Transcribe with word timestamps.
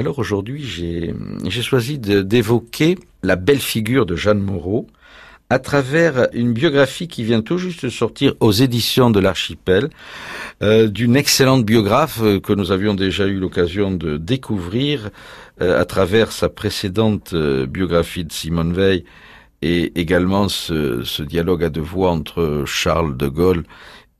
Alors 0.00 0.18
aujourd'hui, 0.18 0.64
j'ai 0.64 1.60
choisi 1.60 1.98
d'évoquer 1.98 2.96
la 3.22 3.36
belle 3.36 3.58
figure 3.58 4.06
de 4.06 4.16
Jeanne 4.16 4.40
Moreau 4.40 4.86
à 5.50 5.58
travers 5.58 6.28
une 6.32 6.54
biographie 6.54 7.06
qui 7.06 7.22
vient 7.22 7.42
tout 7.42 7.58
juste 7.58 7.84
de 7.84 7.90
sortir 7.90 8.32
aux 8.40 8.50
éditions 8.50 9.10
de 9.10 9.20
l'Archipel, 9.20 9.90
euh, 10.62 10.88
d'une 10.88 11.16
excellente 11.16 11.66
biographe 11.66 12.20
euh, 12.22 12.40
que 12.40 12.54
nous 12.54 12.72
avions 12.72 12.94
déjà 12.94 13.26
eu 13.26 13.38
l'occasion 13.38 13.90
de 13.90 14.16
découvrir 14.16 15.10
euh, 15.60 15.78
à 15.78 15.84
travers 15.84 16.32
sa 16.32 16.48
précédente 16.48 17.34
biographie 17.34 18.24
de 18.24 18.32
Simone 18.32 18.72
Veil 18.72 19.04
et 19.60 20.00
également 20.00 20.48
ce, 20.48 21.02
ce 21.02 21.22
dialogue 21.22 21.62
à 21.62 21.68
deux 21.68 21.82
voix 21.82 22.10
entre 22.10 22.62
Charles 22.64 23.18
de 23.18 23.28
Gaulle 23.28 23.64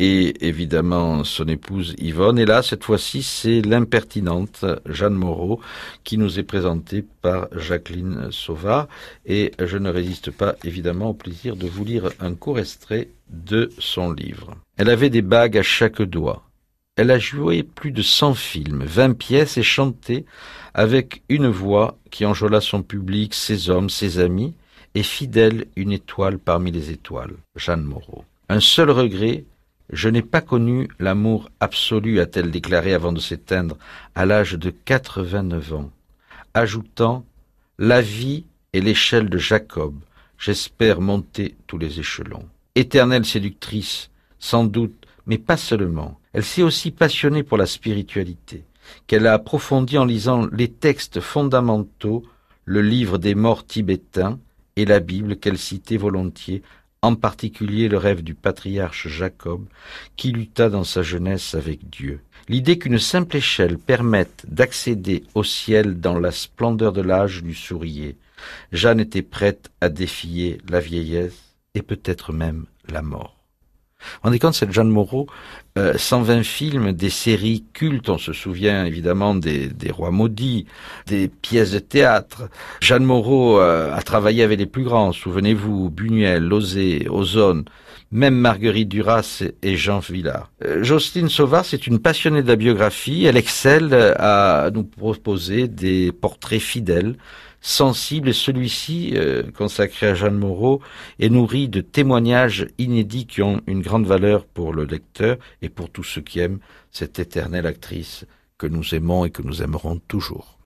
et 0.02 0.46
évidemment 0.48 1.24
son 1.24 1.46
épouse 1.46 1.94
Yvonne. 1.98 2.38
Et 2.38 2.46
là, 2.46 2.62
cette 2.62 2.84
fois-ci, 2.84 3.22
c'est 3.22 3.60
l'impertinente 3.60 4.64
Jeanne 4.86 5.14
Moreau 5.14 5.60
qui 6.04 6.16
nous 6.16 6.38
est 6.38 6.42
présentée 6.42 7.04
par 7.20 7.48
Jacqueline 7.54 8.28
Sauvard. 8.30 8.88
Et 9.26 9.52
je 9.62 9.76
ne 9.76 9.90
résiste 9.90 10.30
pas 10.30 10.54
évidemment 10.64 11.10
au 11.10 11.14
plaisir 11.14 11.54
de 11.54 11.66
vous 11.66 11.84
lire 11.84 12.10
un 12.18 12.34
court 12.34 12.58
extrait 12.58 13.08
de 13.28 13.70
son 13.78 14.10
livre. 14.10 14.56
Elle 14.78 14.88
avait 14.88 15.10
des 15.10 15.20
bagues 15.20 15.58
à 15.58 15.62
chaque 15.62 16.00
doigt. 16.00 16.44
Elle 16.96 17.10
a 17.10 17.18
joué 17.18 17.62
plus 17.62 17.92
de 17.92 18.02
cent 18.02 18.32
films, 18.32 18.84
vingt 18.84 19.12
pièces 19.12 19.58
et 19.58 19.62
chanté 19.62 20.24
avec 20.72 21.22
une 21.28 21.48
voix 21.48 21.98
qui 22.10 22.24
enjola 22.24 22.62
son 22.62 22.82
public, 22.82 23.34
ses 23.34 23.68
hommes, 23.68 23.90
ses 23.90 24.18
amis, 24.18 24.54
et 24.94 25.02
fidèle 25.02 25.66
une 25.76 25.92
étoile 25.92 26.38
parmi 26.38 26.70
les 26.70 26.90
étoiles, 26.90 27.34
Jeanne 27.54 27.84
Moreau. 27.84 28.24
Un 28.48 28.60
seul 28.60 28.90
regret, 28.90 29.44
je 29.92 30.08
n'ai 30.08 30.22
pas 30.22 30.40
connu 30.40 30.88
l'amour 30.98 31.50
absolu, 31.60 32.20
a-t-elle 32.20 32.50
déclaré 32.50 32.94
avant 32.94 33.12
de 33.12 33.20
s'éteindre, 33.20 33.76
à 34.14 34.26
l'âge 34.26 34.54
de 34.54 34.70
quatre-vingt-neuf 34.70 35.72
ans, 35.74 35.90
ajoutant 36.54 37.24
La 37.78 38.00
vie 38.00 38.44
est 38.72 38.80
l'échelle 38.80 39.28
de 39.28 39.38
Jacob, 39.38 39.94
j'espère 40.38 41.00
monter 41.00 41.56
tous 41.66 41.78
les 41.78 41.98
échelons. 41.98 42.46
Éternelle 42.74 43.24
séductrice, 43.24 44.10
sans 44.38 44.64
doute, 44.64 45.06
mais 45.26 45.38
pas 45.38 45.56
seulement. 45.56 46.18
Elle 46.32 46.44
s'est 46.44 46.62
aussi 46.62 46.92
passionnée 46.92 47.42
pour 47.42 47.58
la 47.58 47.66
spiritualité, 47.66 48.64
qu'elle 49.06 49.26
a 49.26 49.34
approfondie 49.34 49.98
en 49.98 50.04
lisant 50.04 50.46
les 50.52 50.68
textes 50.68 51.20
fondamentaux, 51.20 52.24
le 52.64 52.82
livre 52.82 53.18
des 53.18 53.34
morts 53.34 53.66
tibétains 53.66 54.38
et 54.76 54.84
la 54.84 55.00
Bible 55.00 55.36
qu'elle 55.36 55.58
citait 55.58 55.96
volontiers 55.96 56.62
en 57.02 57.14
particulier 57.14 57.88
le 57.88 57.96
rêve 57.96 58.22
du 58.22 58.34
patriarche 58.34 59.08
Jacob, 59.08 59.64
qui 60.16 60.32
lutta 60.32 60.68
dans 60.68 60.84
sa 60.84 61.02
jeunesse 61.02 61.54
avec 61.54 61.88
Dieu. 61.88 62.20
L'idée 62.48 62.78
qu'une 62.78 62.98
simple 62.98 63.36
échelle 63.36 63.78
permette 63.78 64.44
d'accéder 64.48 65.24
au 65.34 65.44
ciel 65.44 66.00
dans 66.00 66.18
la 66.18 66.30
splendeur 66.30 66.92
de 66.92 67.00
l'âge 67.00 67.42
lui 67.42 67.54
souriait. 67.54 68.16
Jeanne 68.72 69.00
était 69.00 69.22
prête 69.22 69.70
à 69.80 69.88
défier 69.88 70.58
la 70.68 70.80
vieillesse 70.80 71.54
et 71.74 71.82
peut-être 71.82 72.32
même 72.32 72.66
la 72.88 73.02
mort. 73.02 73.39
On 74.24 74.32
est 74.32 74.38
compte, 74.38 74.54
cette 74.54 74.72
Jeanne 74.72 74.88
Moreau, 74.88 75.26
120 75.76 76.38
euh, 76.38 76.42
films, 76.42 76.92
des 76.92 77.10
séries 77.10 77.64
cultes, 77.72 78.08
on 78.08 78.18
se 78.18 78.32
souvient 78.32 78.84
évidemment 78.84 79.34
des, 79.34 79.68
des 79.68 79.90
Rois 79.90 80.10
Maudits, 80.10 80.66
des 81.06 81.28
pièces 81.28 81.72
de 81.72 81.78
théâtre. 81.78 82.48
Jeanne 82.80 83.04
Moreau 83.04 83.60
euh, 83.60 83.94
a 83.94 84.02
travaillé 84.02 84.42
avec 84.42 84.58
les 84.58 84.66
plus 84.66 84.84
grands, 84.84 85.12
souvenez-vous, 85.12 85.90
Buñuel, 85.90 86.42
Lozé, 86.42 87.06
Ozone, 87.08 87.64
même 88.10 88.34
Marguerite 88.34 88.88
Duras 88.88 89.44
et 89.62 89.76
Jean 89.76 90.00
Villard. 90.00 90.50
Euh, 90.64 90.82
Jocelyne 90.82 91.28
Sauvard, 91.28 91.64
c'est 91.64 91.86
une 91.86 92.00
passionnée 92.00 92.42
de 92.42 92.48
la 92.48 92.56
biographie, 92.56 93.24
elle 93.24 93.36
excelle 93.36 93.94
à 94.18 94.70
nous 94.74 94.84
proposer 94.84 95.68
des 95.68 96.10
portraits 96.10 96.60
fidèles 96.60 97.16
sensible 97.60 98.30
et 98.30 98.32
celui-ci, 98.32 99.12
euh, 99.14 99.50
consacré 99.52 100.08
à 100.08 100.14
Jeanne 100.14 100.38
Moreau, 100.38 100.80
est 101.18 101.28
nourri 101.28 101.68
de 101.68 101.80
témoignages 101.80 102.66
inédits 102.78 103.26
qui 103.26 103.42
ont 103.42 103.60
une 103.66 103.82
grande 103.82 104.06
valeur 104.06 104.46
pour 104.46 104.72
le 104.72 104.84
lecteur 104.84 105.36
et 105.62 105.68
pour 105.68 105.90
tous 105.90 106.04
ceux 106.04 106.22
qui 106.22 106.40
aiment 106.40 106.60
cette 106.90 107.18
éternelle 107.18 107.66
actrice 107.66 108.24
que 108.58 108.66
nous 108.66 108.94
aimons 108.94 109.24
et 109.24 109.30
que 109.30 109.42
nous 109.42 109.62
aimerons 109.62 109.98
toujours. 110.08 110.58